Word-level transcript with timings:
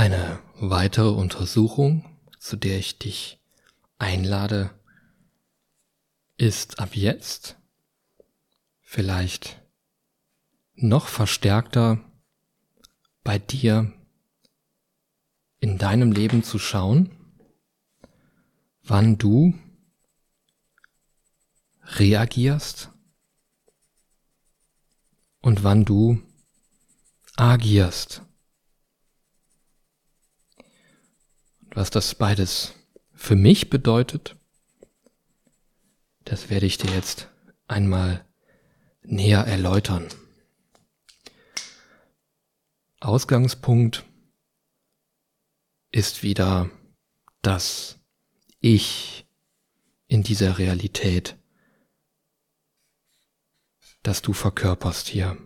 Eine 0.00 0.42
weitere 0.54 1.10
Untersuchung, 1.10 2.06
zu 2.38 2.56
der 2.56 2.78
ich 2.78 2.98
dich 2.98 3.38
einlade, 3.98 4.70
ist 6.38 6.78
ab 6.80 6.96
jetzt 6.96 7.58
vielleicht 8.80 9.60
noch 10.74 11.06
verstärkter 11.06 12.00
bei 13.24 13.38
dir 13.38 13.92
in 15.58 15.76
deinem 15.76 16.12
Leben 16.12 16.44
zu 16.44 16.58
schauen, 16.58 17.10
wann 18.82 19.18
du 19.18 19.52
reagierst 21.98 22.90
und 25.42 25.62
wann 25.62 25.84
du 25.84 26.22
agierst. 27.36 28.22
Was 31.72 31.90
das 31.90 32.14
beides 32.14 32.74
für 33.14 33.36
mich 33.36 33.70
bedeutet, 33.70 34.36
das 36.24 36.50
werde 36.50 36.66
ich 36.66 36.78
dir 36.78 36.90
jetzt 36.92 37.28
einmal 37.68 38.24
näher 39.02 39.46
erläutern. 39.46 40.08
Ausgangspunkt 43.00 44.04
ist 45.92 46.22
wieder 46.22 46.70
das 47.42 47.98
Ich 48.60 49.26
in 50.06 50.22
dieser 50.22 50.58
Realität, 50.58 51.36
das 54.02 54.22
du 54.22 54.32
verkörperst 54.32 55.08
hier. 55.08 55.36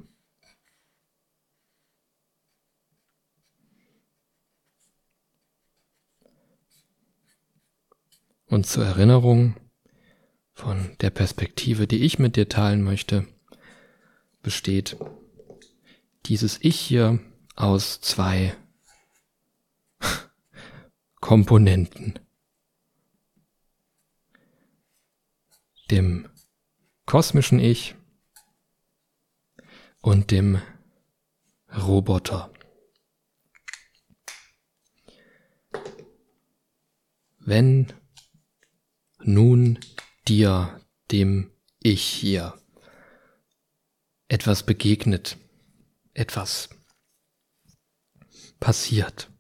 Und 8.55 8.69
zur 8.69 8.85
Erinnerung 8.85 9.57
von 10.53 10.97
der 11.01 11.11
Perspektive, 11.11 11.89
die 11.89 12.05
ich 12.05 12.21
mit 12.21 12.37
dir 12.37 12.49
teilen 12.49 12.85
möchte, 12.85 13.27
besteht 14.43 14.97
dieses 16.27 16.61
Ich 16.63 16.79
hier 16.79 17.19
aus 17.57 18.01
zwei 18.01 18.55
Komponenten. 21.21 22.21
Dem 25.91 26.29
kosmischen 27.07 27.59
Ich 27.59 27.97
und 30.01 30.31
dem 30.31 30.63
Roboter. 31.77 32.53
Wenn 37.41 37.93
nun 39.27 39.79
dir, 40.29 40.81
dem 41.11 41.51
Ich 41.81 42.03
hier, 42.03 42.59
etwas 44.29 44.65
begegnet, 44.65 45.37
etwas 46.15 46.69
passiert, 48.61 49.31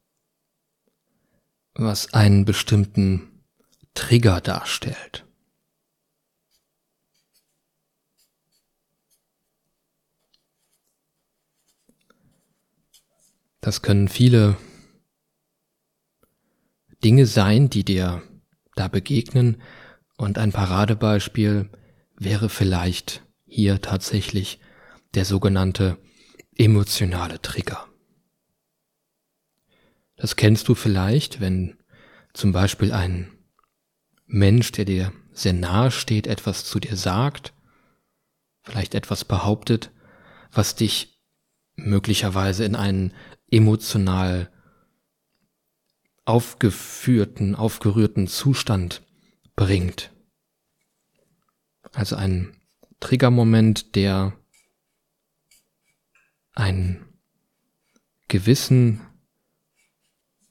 was 1.74 2.12
einen 2.12 2.44
bestimmten 2.44 3.44
Trigger 3.94 4.40
darstellt. 4.40 5.26
Das 13.60 13.80
können 13.80 14.08
viele 14.08 14.58
Dinge 17.02 17.24
sein, 17.24 17.70
die 17.70 17.84
dir 17.84 18.22
da 18.76 18.88
begegnen, 18.88 19.60
und 20.16 20.38
ein 20.38 20.52
Paradebeispiel 20.52 21.70
wäre 22.16 22.48
vielleicht 22.48 23.22
hier 23.46 23.80
tatsächlich 23.80 24.60
der 25.14 25.24
sogenannte 25.24 25.98
emotionale 26.56 27.42
Trigger. 27.42 27.86
Das 30.16 30.36
kennst 30.36 30.68
du 30.68 30.74
vielleicht, 30.74 31.40
wenn 31.40 31.76
zum 32.32 32.52
Beispiel 32.52 32.92
ein 32.92 33.32
Mensch, 34.26 34.72
der 34.72 34.84
dir 34.84 35.12
sehr 35.32 35.52
nahe 35.52 35.90
steht, 35.90 36.26
etwas 36.26 36.64
zu 36.64 36.78
dir 36.78 36.96
sagt, 36.96 37.52
vielleicht 38.62 38.94
etwas 38.94 39.24
behauptet, 39.24 39.90
was 40.52 40.76
dich 40.76 41.20
möglicherweise 41.76 42.64
in 42.64 42.76
einen 42.76 43.12
emotional 43.50 44.50
aufgeführten, 46.24 47.54
aufgerührten 47.54 48.26
Zustand 48.26 49.02
bringt. 49.56 50.12
Also 51.92 52.16
ein 52.16 52.56
Triggermoment, 53.00 53.94
der 53.94 54.38
einen 56.54 57.04
gewissen 58.28 59.00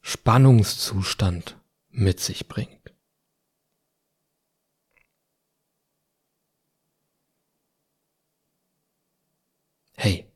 Spannungszustand 0.02 1.60
mit 1.90 2.20
sich 2.20 2.48
bringt. 2.48 2.94
Hey, 9.96 10.30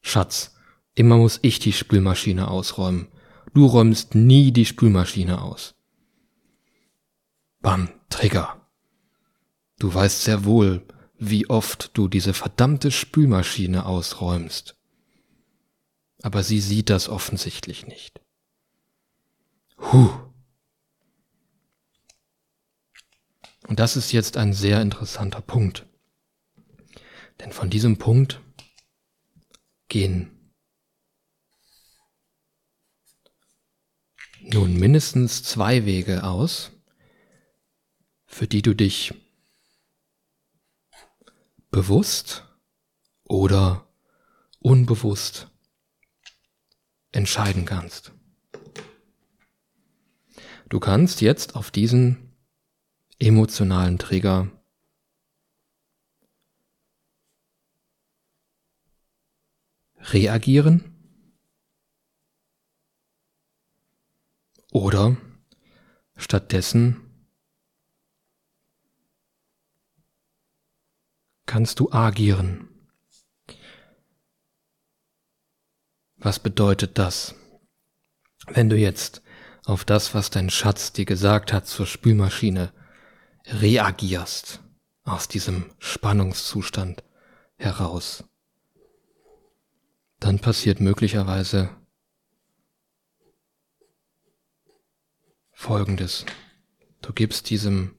Schatz, 0.00 0.56
immer 0.94 1.16
muss 1.16 1.38
ich 1.42 1.58
die 1.60 1.72
Spülmaschine 1.72 2.48
ausräumen. 2.48 3.08
Du 3.54 3.66
räumst 3.66 4.14
nie 4.14 4.52
die 4.52 4.66
Spülmaschine 4.66 5.42
aus. 5.42 5.74
Bam, 7.60 7.90
Trigger. 8.08 8.66
Du 9.78 9.92
weißt 9.92 10.24
sehr 10.24 10.44
wohl, 10.44 10.86
wie 11.18 11.48
oft 11.48 11.90
du 11.94 12.08
diese 12.08 12.34
verdammte 12.34 12.90
Spülmaschine 12.90 13.86
ausräumst. 13.86 14.76
Aber 16.22 16.42
sie 16.42 16.60
sieht 16.60 16.90
das 16.90 17.08
offensichtlich 17.08 17.86
nicht. 17.86 18.20
Huh. 19.78 20.10
Und 23.66 23.78
das 23.78 23.96
ist 23.96 24.12
jetzt 24.12 24.36
ein 24.36 24.52
sehr 24.52 24.80
interessanter 24.80 25.40
Punkt. 25.40 25.86
Denn 27.40 27.52
von 27.52 27.70
diesem 27.70 27.98
Punkt 27.98 28.40
gehen 29.88 30.37
nun 34.52 34.78
mindestens 34.78 35.42
zwei 35.42 35.84
Wege 35.84 36.24
aus, 36.24 36.72
für 38.24 38.46
die 38.46 38.62
du 38.62 38.74
dich 38.74 39.12
bewusst 41.70 42.44
oder 43.24 43.86
unbewusst 44.58 45.48
entscheiden 47.12 47.66
kannst. 47.66 48.12
Du 50.70 50.80
kannst 50.80 51.20
jetzt 51.20 51.54
auf 51.54 51.70
diesen 51.70 52.32
emotionalen 53.18 53.98
Trigger 53.98 54.50
reagieren 59.96 60.87
oder 64.82 65.16
stattdessen 66.16 67.08
kannst 71.46 71.80
du 71.80 71.90
agieren. 71.90 72.68
Was 76.16 76.38
bedeutet 76.40 76.98
das? 76.98 77.34
Wenn 78.46 78.68
du 78.68 78.76
jetzt 78.76 79.22
auf 79.64 79.84
das, 79.84 80.14
was 80.14 80.30
dein 80.30 80.50
Schatz 80.50 80.92
dir 80.92 81.04
gesagt 81.04 81.52
hat 81.52 81.66
zur 81.66 81.86
Spülmaschine, 81.86 82.72
reagierst 83.46 84.62
aus 85.04 85.28
diesem 85.28 85.70
Spannungszustand 85.78 87.04
heraus, 87.56 88.24
dann 90.20 90.38
passiert 90.40 90.80
möglicherweise 90.80 91.70
Folgendes. 95.60 96.24
Du 97.02 97.12
gibst 97.12 97.50
diesem 97.50 97.96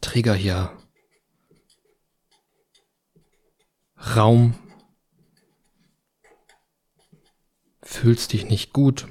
Trigger 0.00 0.32
hier 0.32 0.78
Raum, 4.14 4.54
fühlst 7.82 8.32
dich 8.32 8.44
nicht 8.44 8.72
gut, 8.72 9.08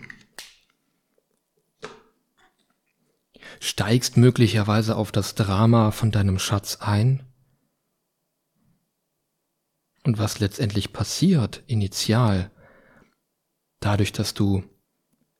steigst 3.59 4.15
möglicherweise 4.15 4.95
auf 4.95 5.11
das 5.11 5.35
Drama 5.35 5.91
von 5.91 6.09
deinem 6.09 6.39
Schatz 6.39 6.77
ein. 6.77 7.27
Und 10.05 10.19
was 10.19 10.39
letztendlich 10.39 10.93
passiert, 10.93 11.63
initial, 11.67 12.49
dadurch, 13.81 14.13
dass 14.13 14.33
du 14.33 14.63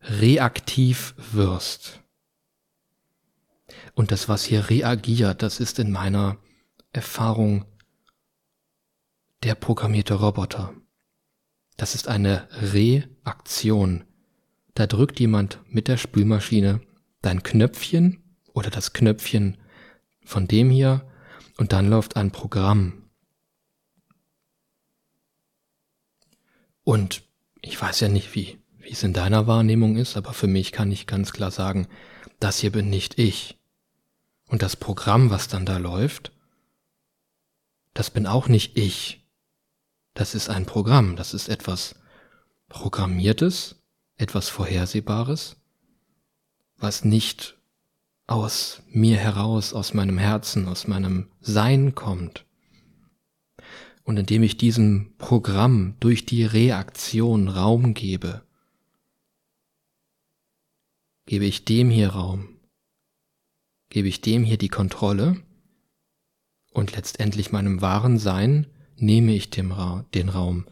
reaktiv 0.04 1.16
wirst. 1.18 2.02
Und 3.96 4.12
das, 4.12 4.28
was 4.30 4.44
hier 4.44 4.70
reagiert, 4.70 5.42
das 5.42 5.60
ist 5.60 5.80
in 5.80 5.92
meiner 5.92 6.38
Erfahrung 6.92 7.66
der 9.44 9.56
programmierte 9.56 10.16
Roboter. 10.16 10.74
Das 11.78 11.96
ist 11.96 12.08
eine 12.08 12.48
Reaktion. 12.52 14.06
Da 14.74 14.88
drückt 14.88 15.20
jemand 15.20 15.60
mit 15.68 15.88
der 15.88 15.98
Spülmaschine 15.98 16.82
dein 17.22 17.44
Knöpfchen 17.44 18.24
oder 18.54 18.70
das 18.70 18.94
Knöpfchen 18.94 19.58
von 20.24 20.48
dem 20.48 20.70
hier 20.70 21.08
und 21.58 21.74
dann 21.74 21.90
läuft 21.90 22.16
ein 22.16 22.32
Programm. 22.32 23.10
Und 26.84 27.24
ich 27.62 27.82
weiß 27.82 28.02
ja 28.02 28.10
nicht, 28.10 28.36
wie, 28.36 28.60
wie 28.84 28.92
es 28.92 29.04
in 29.04 29.14
deiner 29.14 29.48
Wahrnehmung 29.48 29.96
ist, 29.96 30.18
aber 30.18 30.34
für 30.34 30.48
mich 30.48 30.72
kann 30.72 30.92
ich 30.92 31.08
ganz 31.08 31.32
klar 31.32 31.52
sagen, 31.52 31.88
das 32.40 32.60
hier 32.60 32.72
bin 32.72 32.90
nicht 32.90 33.18
ich. 33.18 33.58
Und 34.48 34.62
das 34.62 34.76
Programm, 34.76 35.30
was 35.30 35.48
dann 35.48 35.66
da 35.66 35.78
läuft, 35.78 36.32
das 37.94 38.12
bin 38.12 38.28
auch 38.28 38.48
nicht 38.48 38.78
ich. 38.78 39.26
Das 40.14 40.36
ist 40.36 40.50
ein 40.50 40.66
Programm, 40.66 41.16
das 41.16 41.34
ist 41.34 41.48
etwas 41.48 41.96
Programmiertes, 42.68 43.78
etwas 44.18 44.50
Vorhersehbares, 44.50 45.56
was 46.78 47.06
nicht 47.06 47.58
aus 48.28 48.82
mir 48.90 49.18
heraus, 49.18 49.74
aus 49.74 49.94
meinem 49.94 50.18
Herzen, 50.18 50.68
aus 50.68 50.88
meinem 50.88 51.30
Sein 51.40 51.96
kommt. 51.96 52.46
Und 54.04 54.18
indem 54.18 54.44
ich 54.44 54.58
diesem 54.58 55.14
Programm 55.18 55.96
durch 56.00 56.26
die 56.26 56.44
Reaktion 56.44 57.48
Raum 57.48 57.94
gebe, 57.94 58.44
gebe 61.26 61.46
ich 61.46 61.66
dem 61.66 61.90
hier 61.90 62.10
Raum, 62.10 62.60
gebe 63.90 64.08
ich 64.08 64.22
dem 64.22 64.44
hier 64.44 64.58
die 64.58 64.70
Kontrolle 64.70 65.42
und 66.72 66.96
letztendlich 66.96 67.52
meinem 67.52 67.82
wahren 67.82 68.18
Sein 68.18 68.68
nehme 68.96 69.34
ich 69.34 69.50
dem 69.50 69.72
Ra 69.72 70.06
den 70.14 70.30
Raum 70.30 70.68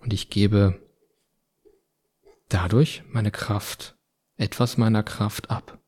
und 0.00 0.12
ich 0.12 0.30
gebe 0.30 0.80
dadurch 2.48 3.02
meine 3.08 3.30
Kraft, 3.30 3.96
etwas 4.36 4.76
meiner 4.76 5.02
Kraft 5.02 5.50
ab. 5.50 5.78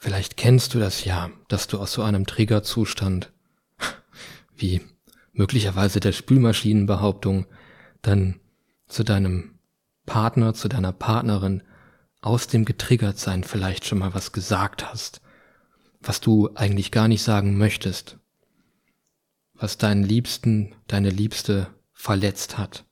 Vielleicht 0.00 0.36
kennst 0.36 0.74
du 0.74 0.78
das 0.78 1.04
ja, 1.04 1.30
dass 1.48 1.66
du 1.66 1.78
aus 1.78 1.92
so 1.92 2.02
einem 2.02 2.24
Triggerzustand 2.24 3.32
wie 4.54 4.80
möglicherweise 5.32 6.00
der 6.00 6.12
Spülmaschinenbehauptung 6.12 7.46
dann 8.02 8.40
zu 8.86 9.04
deinem 9.04 9.58
Partner, 10.06 10.54
zu 10.54 10.68
deiner 10.68 10.92
Partnerin 10.92 11.62
aus 12.20 12.46
dem 12.46 12.64
Getriggertsein 12.64 13.44
vielleicht 13.44 13.84
schon 13.84 13.98
mal 13.98 14.14
was 14.14 14.32
gesagt 14.32 14.90
hast, 14.90 15.20
was 16.00 16.20
du 16.20 16.50
eigentlich 16.54 16.90
gar 16.90 17.08
nicht 17.08 17.22
sagen 17.22 17.58
möchtest, 17.58 18.18
was 19.54 19.78
deinen 19.78 20.02
Liebsten, 20.02 20.74
deine 20.86 21.10
Liebste 21.10 21.68
verletzt 21.92 22.58
hat. 22.58 22.84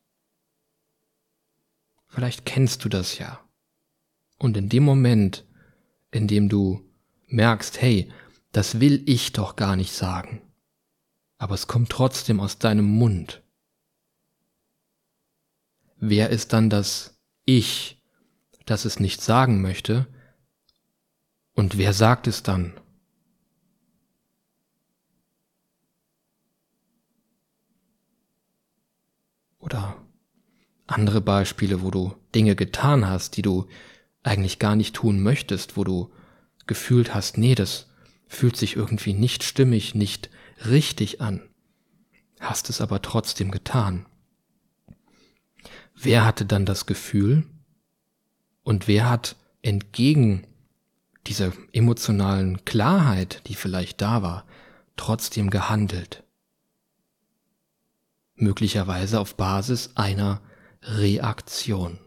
Vielleicht 2.07 2.45
kennst 2.45 2.85
du 2.85 2.89
das 2.89 3.19
ja. 3.19 3.41
Und 4.39 4.57
in 4.57 4.69
dem 4.69 4.85
Moment, 4.85 5.45
in 6.11 6.29
dem 6.29 6.49
du 6.49 6.83
merkst, 7.27 7.81
hey, 7.81 8.11
das 8.53 8.81
will 8.81 9.03
ich 9.07 9.33
doch 9.33 9.57
gar 9.57 9.77
nicht 9.77 9.93
sagen, 9.93 10.43
aber 11.39 11.55
es 11.55 11.67
kommt 11.67 11.91
trotzdem 11.91 12.41
aus 12.41 12.59
deinem 12.59 12.87
Mund. 12.87 13.43
Wer 15.99 16.31
ist 16.31 16.53
dann 16.53 16.71
das 16.71 17.19
Ich, 17.45 18.03
das 18.65 18.85
es 18.85 19.01
nicht 19.01 19.23
sagen 19.23 19.63
möchte? 19.63 20.07
Und 21.55 21.79
wer 21.79 21.93
sagt 21.93 22.27
es 22.27 22.43
dann? 22.43 22.75
Oder 29.59 29.97
andere 30.87 31.21
Beispiele, 31.21 31.83
wo 31.83 31.91
du 31.91 32.15
Dinge 32.35 32.55
getan 32.55 33.09
hast, 33.09 33.37
die 33.37 33.43
du 33.43 33.67
eigentlich 34.23 34.59
gar 34.59 34.77
nicht 34.77 34.95
tun 34.95 35.21
möchtest, 35.23 35.77
wo 35.77 35.85
du 35.85 36.13
gefühlt 36.67 37.15
hast, 37.15 37.39
nee, 37.39 37.55
das 37.55 37.89
fühlt 38.29 38.57
sich 38.57 38.77
irgendwie 38.77 39.13
nicht 39.13 39.43
stimmig, 39.43 39.95
nicht 39.95 40.31
richtig 40.65 41.21
an, 41.21 41.43
hast 42.41 42.71
es 42.71 42.81
aber 42.81 43.03
trotzdem 43.03 43.51
getan. 43.51 44.07
Wer 45.95 46.25
hatte 46.25 46.45
dann 46.45 46.67
das 46.67 46.87
Gefühl 46.87 47.47
und 48.63 48.89
wer 48.89 49.09
hat 49.09 49.37
entgegen 49.63 50.47
dieser 51.27 51.53
emotionalen 51.73 52.65
Klarheit, 52.65 53.43
die 53.49 53.55
vielleicht 53.55 54.01
da 54.01 54.23
war, 54.23 54.47
trotzdem 54.97 55.51
gehandelt? 55.51 56.23
Möglicherweise 58.35 59.19
auf 59.19 59.37
Basis 59.37 59.97
einer 59.97 60.43
Reaktion. 60.83 61.99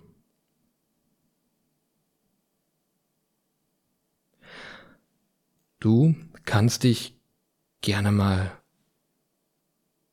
Du 5.79 6.15
kannst 6.45 6.83
dich 6.83 7.18
gerne 7.81 8.11
mal 8.11 8.51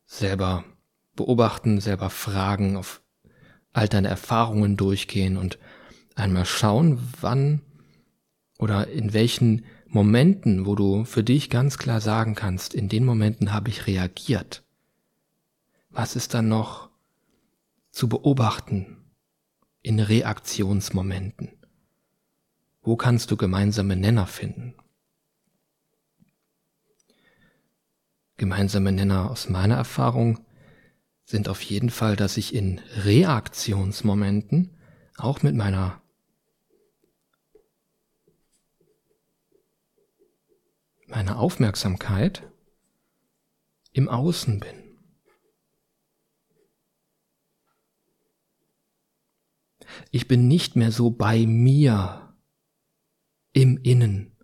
selber 0.07 0.65
beobachten, 1.15 1.81
selber 1.81 2.11
fragen, 2.11 2.77
auf 2.77 3.03
all 3.73 3.89
deine 3.89 4.09
Erfahrungen 4.09 4.77
durchgehen 4.77 5.37
und 5.37 5.59
einmal 6.15 6.47
schauen, 6.47 6.99
wann 7.21 7.61
oder 8.59 8.89
in 8.89 9.13
welchen 9.13 9.65
Momenten, 9.87 10.67
wo 10.67 10.75
du 10.75 11.05
für 11.05 11.23
dich 11.23 11.51
ganz 11.51 11.79
klar 11.79 12.01
sagen 12.01 12.35
kannst, 12.35 12.75
in 12.75 12.89
den 12.89 13.05
Momenten 13.05 13.53
habe 13.53 13.69
ich 13.69 13.87
reagiert. 13.87 14.65
Was 15.91 16.17
ist 16.17 16.35
dann 16.35 16.49
noch 16.49 16.91
zu 17.91 18.09
beobachten 18.09 19.05
in 19.83 20.01
Reaktionsmomenten? 20.01 21.51
Wo 22.83 22.97
kannst 22.97 23.31
du 23.31 23.37
gemeinsame 23.37 23.97
Nenner 23.97 24.27
finden? 24.27 24.75
Gemeinsame 28.37 28.93
Nenner 28.93 29.31
aus 29.31 29.49
meiner 29.49 29.77
Erfahrung 29.77 30.41
sind 31.25 31.49
auf 31.49 31.63
jeden 31.63 31.91
Fall, 31.91 32.17
dass 32.17 32.37
ich 32.37 32.55
in 32.55 32.81
Reaktionsmomenten 33.05 34.77
auch 35.17 35.43
mit 35.43 35.55
meiner 35.55 36.03
meiner 41.07 41.39
Aufmerksamkeit 41.39 42.43
im 43.93 44.09
Außen 44.09 44.61
bin. 44.61 44.87
Ich 50.11 50.29
bin 50.29 50.49
nicht 50.49 50.77
mehr 50.77 50.93
so 50.93 51.11
bei 51.11 51.47
mir 51.47 52.35
im 53.53 53.79
Innen, 53.79 54.37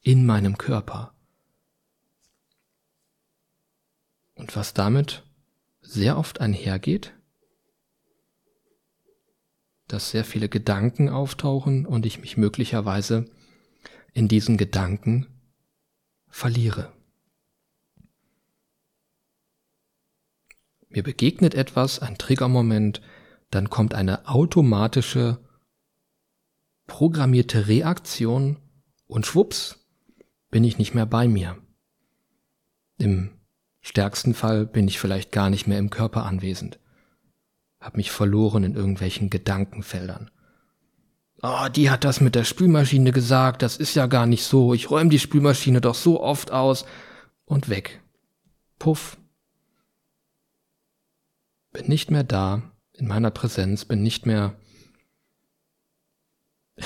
in 0.00 0.24
meinem 0.24 0.56
Körper. 0.56 1.13
Und 4.44 4.56
was 4.56 4.74
damit 4.74 5.24
sehr 5.80 6.18
oft 6.18 6.42
einhergeht, 6.42 7.14
dass 9.88 10.10
sehr 10.10 10.22
viele 10.22 10.50
Gedanken 10.50 11.08
auftauchen 11.08 11.86
und 11.86 12.04
ich 12.04 12.20
mich 12.20 12.36
möglicherweise 12.36 13.24
in 14.12 14.28
diesen 14.28 14.58
Gedanken 14.58 15.26
verliere. 16.28 16.92
Mir 20.90 21.02
begegnet 21.02 21.54
etwas, 21.54 22.00
ein 22.00 22.18
Triggermoment, 22.18 23.00
dann 23.50 23.70
kommt 23.70 23.94
eine 23.94 24.28
automatische, 24.28 25.42
programmierte 26.86 27.66
Reaktion 27.66 28.58
und 29.06 29.24
schwupps, 29.24 29.88
bin 30.50 30.64
ich 30.64 30.76
nicht 30.76 30.92
mehr 30.92 31.06
bei 31.06 31.28
mir. 31.28 31.56
Im 32.98 33.40
stärksten 33.84 34.34
Fall 34.34 34.66
bin 34.66 34.88
ich 34.88 34.98
vielleicht 34.98 35.30
gar 35.30 35.50
nicht 35.50 35.66
mehr 35.66 35.78
im 35.78 35.90
Körper 35.90 36.24
anwesend. 36.24 36.80
Hab 37.80 37.96
mich 37.96 38.10
verloren 38.10 38.64
in 38.64 38.74
irgendwelchen 38.74 39.30
Gedankenfeldern. 39.30 40.30
Oh, 41.42 41.68
die 41.68 41.90
hat 41.90 42.04
das 42.04 42.22
mit 42.22 42.34
der 42.34 42.44
Spülmaschine 42.44 43.12
gesagt, 43.12 43.60
das 43.60 43.76
ist 43.76 43.94
ja 43.94 44.06
gar 44.06 44.24
nicht 44.24 44.44
so, 44.44 44.72
ich 44.72 44.90
räume 44.90 45.10
die 45.10 45.18
Spülmaschine 45.18 45.82
doch 45.82 45.94
so 45.94 46.22
oft 46.22 46.50
aus 46.50 46.86
und 47.44 47.68
weg. 47.68 48.00
Puff. 48.78 49.18
Bin 51.72 51.86
nicht 51.86 52.10
mehr 52.10 52.24
da, 52.24 52.62
in 52.94 53.06
meiner 53.06 53.30
Präsenz, 53.30 53.84
bin 53.84 54.02
nicht 54.02 54.24
mehr 54.24 54.54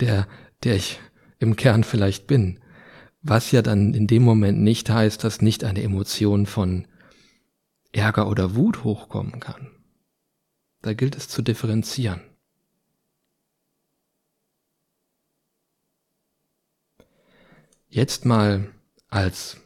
der, 0.00 0.28
der 0.62 0.76
ich 0.76 1.00
im 1.38 1.56
Kern 1.56 1.82
vielleicht 1.82 2.26
bin. 2.26 2.60
Was 3.22 3.50
ja 3.50 3.62
dann 3.62 3.92
in 3.92 4.06
dem 4.06 4.22
Moment 4.22 4.60
nicht 4.60 4.88
heißt, 4.88 5.22
dass 5.24 5.42
nicht 5.42 5.64
eine 5.64 5.82
Emotion 5.82 6.46
von 6.46 6.86
Ärger 7.92 8.28
oder 8.28 8.54
Wut 8.54 8.84
hochkommen 8.84 9.40
kann. 9.40 9.68
Da 10.82 10.94
gilt 10.94 11.16
es 11.16 11.28
zu 11.28 11.42
differenzieren. 11.42 12.22
Jetzt 17.88 18.24
mal 18.24 18.72
als 19.08 19.56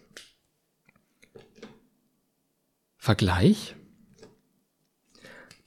Vergleich 2.97 3.77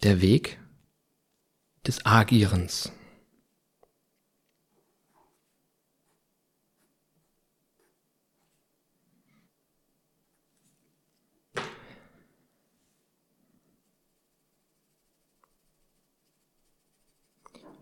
der 0.02 0.22
Weg 0.22 0.60
des 1.86 2.04
Agierens. 2.04 2.92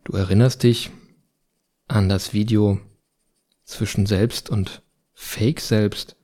Du 0.06 0.14
erinnerst 0.14 0.62
dich 0.62 0.92
an 1.88 2.10
das 2.10 2.32
Video 2.32 2.80
zwischen 3.64 4.06
Selbst 4.06 4.52
und 4.52 4.84
Fake 5.14 5.60
Selbst, 5.60 6.16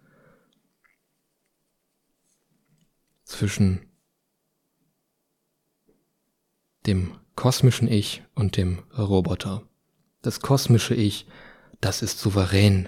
zwischen 3.24 3.90
dem 6.86 7.20
kosmischen 7.36 7.88
Ich 7.88 8.24
und 8.36 8.56
dem 8.56 8.80
Roboter. 8.96 9.68
Das 10.22 10.42
kosmische 10.42 10.94
Ich, 10.94 11.26
das 11.80 12.04
ist 12.04 12.20
souverän. 12.20 12.88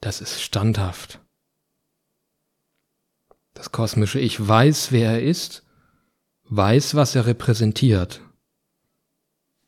Das 0.00 0.20
ist 0.20 0.42
standhaft. 0.42 1.20
Das 3.54 3.70
kosmische 3.70 4.18
Ich 4.18 4.44
weiß, 4.44 4.90
wer 4.90 5.12
er 5.12 5.22
ist 5.22 5.64
weiß, 6.54 6.94
was 6.94 7.14
er 7.14 7.24
repräsentiert. 7.26 8.20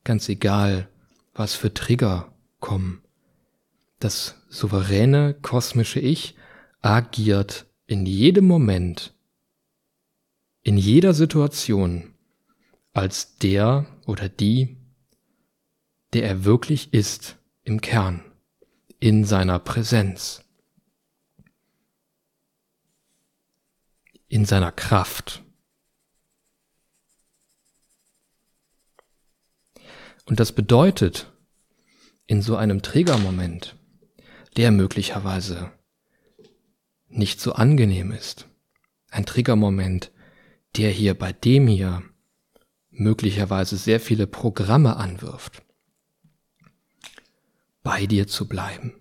Ganz 0.04 0.28
egal, 0.28 0.88
was 1.32 1.54
für 1.54 1.72
Trigger 1.72 2.34
kommen. 2.60 3.02
Das 4.00 4.34
souveräne 4.50 5.32
kosmische 5.32 6.00
Ich 6.00 6.36
agiert 6.82 7.64
in 7.86 8.04
jedem 8.04 8.46
Moment, 8.46 9.14
in 10.62 10.76
jeder 10.76 11.14
Situation 11.14 12.14
als 12.92 13.38
der 13.38 13.86
oder 14.06 14.28
die, 14.28 14.76
der 16.12 16.24
er 16.24 16.44
wirklich 16.44 16.92
ist 16.92 17.38
im 17.62 17.80
Kern, 17.80 18.22
in 19.00 19.24
seiner 19.24 19.58
Präsenz, 19.58 20.44
in 24.28 24.44
seiner 24.44 24.70
Kraft. 24.70 25.43
Und 30.25 30.40
das 30.40 30.52
bedeutet, 30.52 31.31
in 32.26 32.40
so 32.40 32.57
einem 32.57 32.83
Trägermoment, 32.83 33.76
der 34.57 34.71
möglicherweise 34.71 35.73
nicht 37.09 37.40
so 37.40 37.52
angenehm 37.52 38.12
ist, 38.12 38.49
ein 39.11 39.26
Triggermoment, 39.26 40.11
der 40.76 40.90
hier 40.90 41.14
bei 41.14 41.33
dem 41.33 41.69
hier 41.69 42.02
möglicherweise 42.90 43.76
sehr 43.76 44.00
viele 44.00 44.26
Programme 44.26 44.97
anwirft, 44.97 45.62
bei 47.83 48.07
dir 48.07 48.26
zu 48.26 48.49
bleiben, 48.49 48.95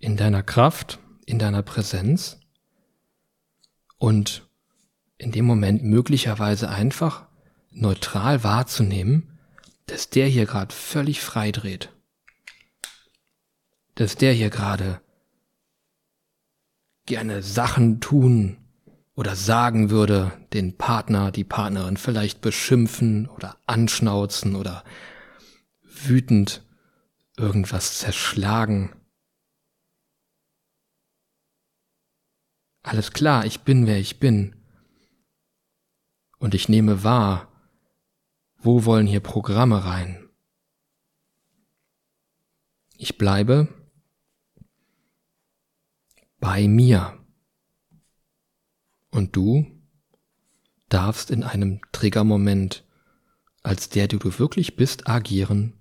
in 0.00 0.16
deiner 0.16 0.42
Kraft, 0.42 1.00
in 1.26 1.38
deiner 1.38 1.62
Präsenz 1.62 2.38
und 3.98 4.48
in 5.18 5.32
dem 5.32 5.44
Moment 5.44 5.82
möglicherweise 5.82 6.68
einfach 6.68 7.26
neutral 7.74 8.44
wahrzunehmen, 8.44 9.38
dass 9.86 10.08
der 10.08 10.26
hier 10.26 10.46
gerade 10.46 10.74
völlig 10.74 11.20
frei 11.20 11.52
dreht. 11.52 11.90
Dass 13.94 14.16
der 14.16 14.32
hier 14.32 14.50
gerade 14.50 15.00
gerne 17.06 17.42
Sachen 17.42 18.00
tun 18.00 18.56
oder 19.14 19.36
sagen 19.36 19.90
würde, 19.90 20.32
den 20.52 20.76
Partner, 20.76 21.30
die 21.30 21.44
Partnerin 21.44 21.96
vielleicht 21.96 22.40
beschimpfen 22.40 23.28
oder 23.28 23.58
anschnauzen 23.66 24.56
oder 24.56 24.84
wütend 25.82 26.64
irgendwas 27.36 27.98
zerschlagen. 27.98 28.94
Alles 32.82 33.12
klar, 33.12 33.46
ich 33.46 33.60
bin 33.60 33.86
wer 33.86 33.98
ich 33.98 34.18
bin. 34.18 34.56
Und 36.38 36.54
ich 36.54 36.68
nehme 36.68 37.02
wahr, 37.02 37.53
wo 38.64 38.86
wollen 38.86 39.06
hier 39.06 39.20
Programme 39.20 39.84
rein? 39.84 40.28
Ich 42.96 43.18
bleibe 43.18 43.68
bei 46.38 46.66
mir. 46.66 47.18
Und 49.10 49.36
du 49.36 49.66
darfst 50.88 51.30
in 51.30 51.44
einem 51.44 51.80
Triggermoment 51.92 52.84
als 53.62 53.90
der, 53.90 54.08
der 54.08 54.18
du 54.18 54.38
wirklich 54.38 54.76
bist, 54.76 55.08
agieren 55.08 55.74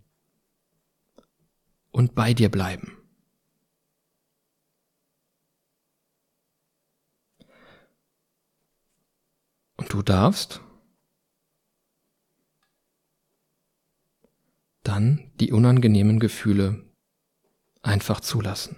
und 1.91 2.15
bei 2.15 2.33
dir 2.33 2.49
bleiben. 2.49 2.97
Und 9.77 9.91
du 9.91 10.01
darfst 10.01 10.61
dann 14.93 15.31
die 15.39 15.51
unangenehmen 15.51 16.19
Gefühle 16.19 16.85
einfach 17.81 18.19
zulassen. 18.19 18.77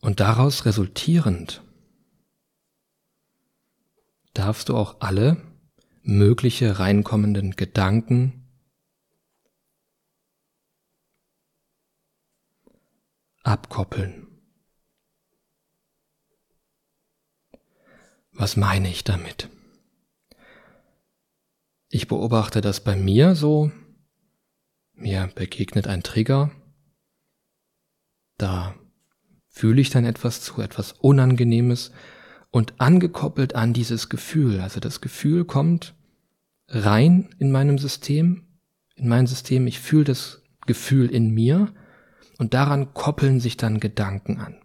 Und 0.00 0.20
daraus 0.20 0.64
resultierend 0.64 1.64
darfst 4.34 4.68
du 4.68 4.76
auch 4.76 5.00
alle 5.00 5.42
mögliche 6.02 6.78
reinkommenden 6.78 7.56
Gedanken 7.56 8.48
abkoppeln. 13.42 14.27
Was 18.38 18.56
meine 18.56 18.88
ich 18.88 19.02
damit? 19.02 19.48
Ich 21.88 22.06
beobachte 22.06 22.60
das 22.60 22.84
bei 22.84 22.94
mir 22.94 23.34
so. 23.34 23.72
Mir 24.94 25.28
begegnet 25.34 25.88
ein 25.88 26.04
Trigger. 26.04 26.52
Da 28.36 28.76
fühle 29.48 29.80
ich 29.80 29.90
dann 29.90 30.04
etwas 30.04 30.40
zu, 30.40 30.60
etwas 30.60 30.92
Unangenehmes 30.92 31.90
und 32.50 32.80
angekoppelt 32.80 33.56
an 33.56 33.72
dieses 33.72 34.08
Gefühl. 34.08 34.60
Also 34.60 34.78
das 34.78 35.00
Gefühl 35.00 35.44
kommt 35.44 35.96
rein 36.68 37.34
in 37.40 37.50
meinem 37.50 37.78
System, 37.78 38.60
in 38.94 39.08
mein 39.08 39.26
System. 39.26 39.66
Ich 39.66 39.80
fühle 39.80 40.04
das 40.04 40.44
Gefühl 40.64 41.10
in 41.10 41.34
mir 41.34 41.74
und 42.38 42.54
daran 42.54 42.94
koppeln 42.94 43.40
sich 43.40 43.56
dann 43.56 43.80
Gedanken 43.80 44.38
an. 44.38 44.62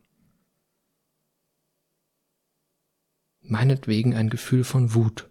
Meinetwegen 3.44 4.16
ein 4.16 4.30
Gefühl 4.30 4.64
von 4.64 4.94
Wut. 4.94 5.30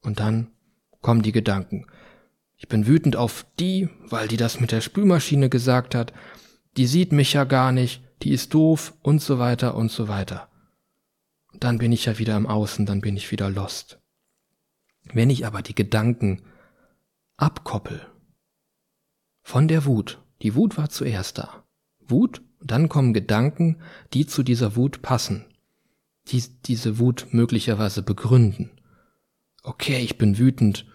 Und 0.00 0.20
dann 0.20 0.50
kommen 1.00 1.22
die 1.22 1.32
Gedanken. 1.32 1.86
Ich 2.56 2.68
bin 2.68 2.86
wütend 2.86 3.16
auf 3.16 3.46
die, 3.58 3.88
weil 4.06 4.28
die 4.28 4.36
das 4.36 4.60
mit 4.60 4.72
der 4.72 4.80
Spülmaschine 4.80 5.48
gesagt 5.48 5.94
hat. 5.94 6.12
Die 6.76 6.86
sieht 6.86 7.12
mich 7.12 7.32
ja 7.32 7.44
gar 7.44 7.72
nicht, 7.72 8.02
die 8.22 8.32
ist 8.32 8.54
doof 8.54 8.94
und 9.02 9.22
so 9.22 9.38
weiter 9.38 9.74
und 9.74 9.90
so 9.90 10.08
weiter. 10.08 10.48
Und 11.52 11.64
dann 11.64 11.78
bin 11.78 11.90
ich 11.90 12.04
ja 12.04 12.18
wieder 12.18 12.36
im 12.36 12.46
Außen, 12.46 12.86
dann 12.86 13.00
bin 13.00 13.16
ich 13.16 13.30
wieder 13.30 13.50
lost. 13.50 13.98
Wenn 15.12 15.30
ich 15.30 15.46
aber 15.46 15.62
die 15.62 15.74
Gedanken 15.74 16.42
abkoppel 17.36 18.06
von 19.42 19.66
der 19.66 19.84
Wut, 19.86 20.22
die 20.42 20.54
Wut 20.54 20.76
war 20.76 20.90
zuerst 20.90 21.38
da. 21.38 21.64
Wut, 22.06 22.42
dann 22.62 22.88
kommen 22.88 23.14
Gedanken, 23.14 23.78
die 24.12 24.26
zu 24.26 24.42
dieser 24.42 24.76
Wut 24.76 25.02
passen 25.02 25.46
die, 26.28 26.42
diese 26.66 26.98
Wut 26.98 27.28
möglicherweise 27.32 28.02
begründen. 28.02 28.70
Okay, 29.62 30.00
ich 30.00 30.18
bin 30.18 30.38
wütend 30.38 30.86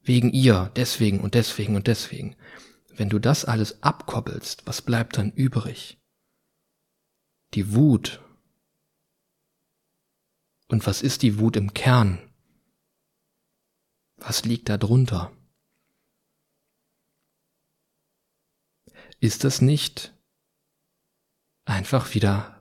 wegen 0.00 0.30
ihr, 0.30 0.70
deswegen 0.76 1.20
und 1.20 1.34
deswegen 1.34 1.76
und 1.76 1.86
deswegen. 1.86 2.36
Wenn 2.94 3.08
du 3.08 3.18
das 3.18 3.44
alles 3.44 3.82
abkoppelst, 3.82 4.66
was 4.66 4.82
bleibt 4.82 5.18
dann 5.18 5.30
übrig? 5.32 5.98
Die 7.54 7.74
Wut 7.74 8.20
Und 10.68 10.86
was 10.86 11.02
ist 11.02 11.22
die 11.22 11.38
Wut 11.38 11.56
im 11.56 11.74
Kern? 11.74 12.18
Was 14.16 14.44
liegt 14.44 14.68
da 14.68 14.76
drunter? 14.76 15.32
Ist 19.20 19.44
das 19.44 19.60
nicht 19.60 20.14
einfach 21.64 22.14
wieder 22.14 22.55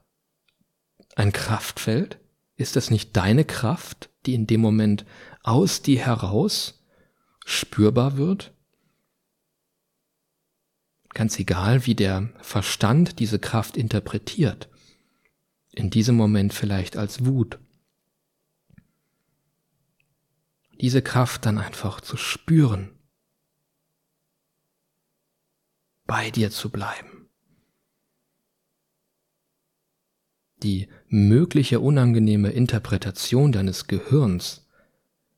ein 1.15 1.31
Kraftfeld? 1.31 2.19
Ist 2.57 2.75
das 2.75 2.91
nicht 2.91 3.15
deine 3.17 3.45
Kraft, 3.45 4.09
die 4.25 4.33
in 4.33 4.47
dem 4.47 4.61
Moment 4.61 5.05
aus 5.43 5.81
dir 5.81 5.99
heraus 6.05 6.85
spürbar 7.45 8.17
wird? 8.17 8.53
Ganz 11.09 11.39
egal, 11.39 11.85
wie 11.85 11.95
der 11.95 12.29
Verstand 12.41 13.19
diese 13.19 13.39
Kraft 13.39 13.77
interpretiert. 13.77 14.69
In 15.71 15.89
diesem 15.89 16.15
Moment 16.15 16.53
vielleicht 16.53 16.97
als 16.97 17.25
Wut. 17.25 17.59
Diese 20.81 21.01
Kraft 21.01 21.45
dann 21.45 21.57
einfach 21.57 22.01
zu 22.01 22.17
spüren. 22.17 22.91
Bei 26.05 26.31
dir 26.31 26.51
zu 26.51 26.69
bleiben. 26.69 27.14
Die 30.65 30.87
mögliche 31.07 31.79
unangenehme 31.79 32.49
Interpretation 32.49 33.51
deines 33.51 33.85
Gehirns 33.85 34.67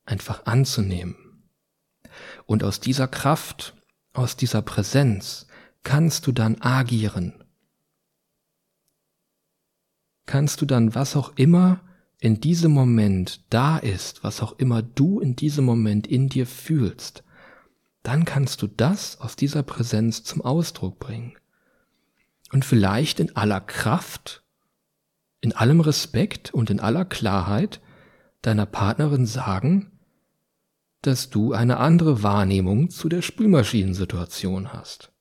einfach 0.06 0.46
anzunehmen. 0.46 1.18
Und 2.46 2.64
aus 2.64 2.80
dieser 2.80 3.10
Kraft, 3.10 3.76
aus 4.14 4.38
dieser 4.38 4.62
Präsenz 4.62 5.48
kannst 5.84 6.28
du 6.28 6.32
dann 6.32 6.62
agieren. 6.62 7.44
Kannst 10.26 10.62
du 10.62 10.66
dann, 10.66 10.96
was 10.96 11.18
auch 11.18 11.34
immer 11.36 11.82
in 12.20 12.40
diesem 12.40 12.72
Moment 12.72 13.44
da 13.50 13.78
ist, 13.78 14.24
was 14.24 14.42
auch 14.42 14.58
immer 14.58 14.82
du 14.82 15.20
in 15.20 15.36
diesem 15.36 15.66
Moment 15.66 16.08
in 16.08 16.30
dir 16.30 16.48
fühlst, 16.48 17.26
dann 18.02 18.24
kannst 18.24 18.62
du 18.62 18.68
das 18.68 19.20
aus 19.20 19.36
dieser 19.36 19.64
Präsenz 19.64 20.24
zum 20.24 20.42
Ausdruck 20.42 21.00
bringen. 21.00 21.34
Und 22.54 22.64
vielleicht 22.64 23.20
in 23.20 23.36
aller 23.36 23.60
Kraft, 23.60 24.47
in 25.42 25.54
allem 25.54 25.80
Respekt 25.80 26.54
und 26.54 26.70
in 26.70 26.80
aller 26.80 27.06
Klarheit 27.06 27.82
deiner 28.42 28.66
Partnerin 28.66 29.26
sagen, 29.26 29.92
dass 31.02 31.30
du 31.30 31.54
eine 31.54 31.78
andere 31.78 32.24
Wahrnehmung 32.24 32.90
zu 32.90 33.10
der 33.10 33.22
Spülmaschinensituation 33.22 34.74
hast. 34.74 35.12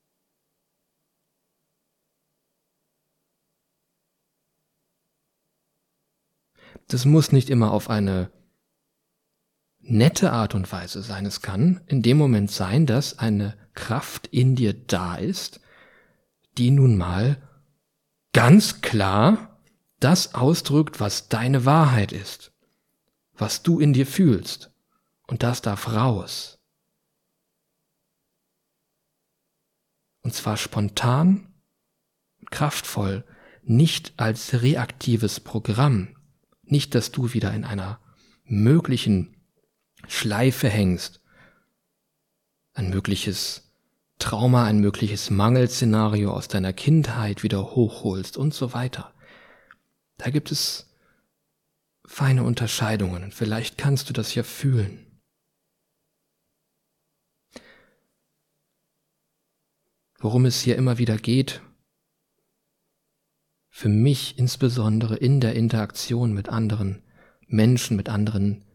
Das 6.87 7.05
muss 7.05 7.31
nicht 7.31 7.49
immer 7.49 7.71
auf 7.71 7.89
eine 7.89 8.31
nette 9.79 10.31
Art 10.31 10.55
und 10.55 10.71
Weise 10.71 11.01
sein. 11.01 11.25
Es 11.25 11.41
kann 11.41 11.81
in 11.85 12.01
dem 12.01 12.17
Moment 12.17 12.51
sein, 12.51 12.85
dass 12.85 13.19
eine 13.19 13.57
Kraft 13.73 14.27
in 14.27 14.55
dir 14.55 14.73
da 14.73 15.15
ist, 15.15 15.59
die 16.57 16.71
nun 16.71 16.97
mal 16.97 17.37
ganz 18.33 18.81
klar 18.81 19.56
das 19.99 20.35
ausdrückt, 20.35 20.99
was 20.99 21.29
deine 21.29 21.65
Wahrheit 21.65 22.11
ist, 22.11 22.51
was 23.35 23.63
du 23.63 23.79
in 23.79 23.93
dir 23.93 24.05
fühlst. 24.05 24.71
Und 25.27 25.43
das 25.43 25.61
darf 25.61 25.91
raus. 25.91 26.59
Und 30.21 30.33
zwar 30.33 30.57
spontan, 30.57 31.53
kraftvoll, 32.49 33.23
nicht 33.63 34.13
als 34.17 34.61
reaktives 34.61 35.39
Programm, 35.39 36.15
nicht, 36.63 36.95
dass 36.95 37.11
du 37.11 37.33
wieder 37.33 37.53
in 37.53 37.63
einer 37.65 37.99
möglichen 38.45 39.35
Schleife 40.07 40.69
hängst, 40.69 41.21
ein 42.73 42.89
mögliches 42.89 43.73
Trauma, 44.19 44.65
ein 44.65 44.79
mögliches 44.79 45.29
Mangelszenario 45.29 46.31
aus 46.31 46.47
deiner 46.47 46.73
Kindheit 46.73 47.43
wieder 47.43 47.75
hochholst 47.75 48.37
und 48.37 48.53
so 48.53 48.73
weiter. 48.73 49.13
Da 50.17 50.29
gibt 50.29 50.51
es 50.51 50.89
feine 52.05 52.43
Unterscheidungen 52.43 53.23
und 53.23 53.33
vielleicht 53.33 53.77
kannst 53.77 54.09
du 54.09 54.13
das 54.13 54.33
ja 54.35 54.43
fühlen. 54.43 55.21
Worum 60.19 60.45
es 60.45 60.61
hier 60.61 60.75
immer 60.75 60.97
wieder 60.97 61.17
geht, 61.17 61.61
für 63.69 63.89
mich 63.89 64.39
insbesondere 64.39 65.15
in 65.17 65.39
der 65.39 65.53
Interaktion 65.53 66.33
mit 66.33 66.49
anderen 66.49 67.03
Menschen, 67.45 67.95
mit 67.95 68.09
anderen 68.09 68.65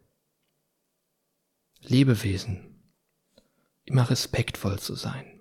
Lebewesen, 1.81 2.85
immer 3.85 4.09
respektvoll 4.09 4.79
zu 4.79 4.95
sein. 4.95 5.32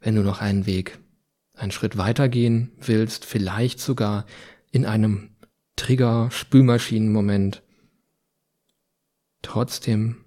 Wenn 0.00 0.14
du 0.14 0.22
noch 0.22 0.40
einen 0.40 0.66
Weg, 0.66 0.98
einen 1.54 1.72
Schritt 1.72 1.96
weitergehen 1.96 2.72
willst, 2.78 3.24
vielleicht 3.24 3.80
sogar 3.80 4.26
in 4.70 4.84
einem 4.84 5.36
Trigger-Spülmaschinen-Moment, 5.76 7.62
trotzdem 9.42 10.24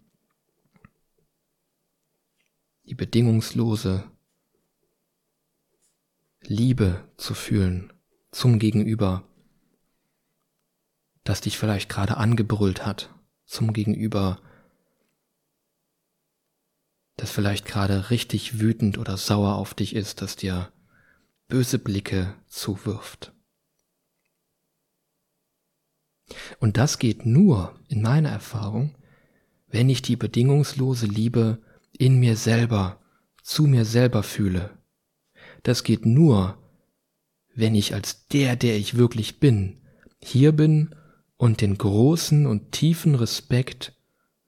die 2.86 2.95
bedingungslose 2.95 4.10
Liebe 6.41 7.03
zu 7.17 7.34
fühlen 7.34 7.93
zum 8.32 8.60
Gegenüber, 8.60 9.23
das 11.23 11.41
dich 11.41 11.58
vielleicht 11.58 11.89
gerade 11.89 12.17
angebrüllt 12.17 12.86
hat, 12.86 13.13
zum 13.45 13.73
Gegenüber, 13.73 14.41
das 17.19 17.32
vielleicht 17.32 17.65
gerade 17.65 18.10
richtig 18.10 18.60
wütend 18.60 18.97
oder 18.97 19.17
sauer 19.17 19.55
auf 19.55 19.73
dich 19.73 19.95
ist, 19.95 20.21
das 20.21 20.36
dir 20.36 20.71
böse 21.47 21.79
Blicke 21.79 22.36
zuwirft. 22.47 23.34
Und 26.60 26.77
das 26.77 26.99
geht 26.99 27.25
nur, 27.25 27.75
in 27.88 28.01
meiner 28.01 28.29
Erfahrung, 28.29 28.95
wenn 29.67 29.89
ich 29.89 30.01
die 30.01 30.15
bedingungslose 30.15 31.08
Liebe 31.08 31.62
in 31.97 32.19
mir 32.19 32.36
selber, 32.36 33.01
zu 33.43 33.63
mir 33.63 33.86
selber 33.86 34.23
fühle. 34.23 34.77
Das 35.63 35.84
geht 35.84 36.05
nur, 36.05 36.58
wenn 37.55 37.75
ich 37.75 37.93
als 37.93 38.27
der, 38.27 38.55
der 38.55 38.77
ich 38.77 38.95
wirklich 38.95 39.39
bin, 39.39 39.82
hier 40.21 40.51
bin 40.51 40.95
und 41.38 41.62
den 41.62 41.77
großen 41.77 42.45
und 42.45 42.71
tiefen 42.71 43.15
Respekt 43.15 43.93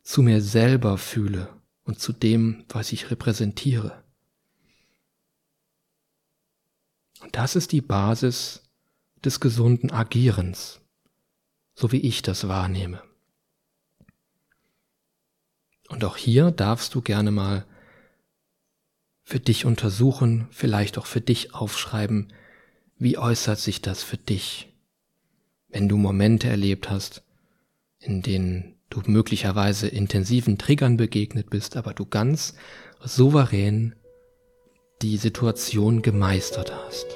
zu 0.04 0.22
mir 0.22 0.42
selber 0.42 0.98
fühle 0.98 1.61
und 1.84 2.00
zu 2.00 2.14
dem, 2.14 2.66
was 2.70 2.92
ich 2.92 3.12
repräsentiere. 3.12 4.04
Und 7.22 7.36
das 7.36 7.56
ist 7.56 7.72
die 7.72 7.82
Basis 7.82 8.64
des 9.24 9.40
gesunden 9.40 9.92
Agierens, 9.92 10.82
so 11.76 11.92
wie 11.92 12.02
ich 12.02 12.22
das 12.22 12.48
wahrnehme. 12.48 13.04
Und 15.90 16.04
auch 16.04 16.18
hier 16.18 16.52
darfst 16.52 16.96
du 16.96 17.02
gerne 17.02 17.32
mal 17.32 17.66
für 19.24 19.40
dich 19.40 19.66
untersuchen, 19.66 20.48
vielleicht 20.52 20.98
auch 20.98 21.06
für 21.06 21.22
dich 21.22 21.54
aufschreiben, 21.54 22.34
wie 22.98 23.18
äußert 23.18 23.60
sich 23.60 23.82
das 23.82 24.04
für 24.04 24.18
dich, 24.18 24.74
wenn 25.70 25.90
du 25.90 25.98
Momente 25.98 26.48
erlebt 26.48 26.90
hast, 26.90 27.24
in 28.00 28.22
denen 28.22 28.81
du 28.92 29.02
möglicherweise 29.08 29.88
intensiven 29.88 30.58
Triggern 30.58 30.98
begegnet 30.98 31.50
bist, 31.50 31.76
aber 31.76 31.94
du 31.94 32.06
ganz 32.06 32.54
souverän 33.04 33.96
die 35.02 35.18
Situation 35.18 36.04
gemeistert 36.04 36.72
hast. 36.86 37.08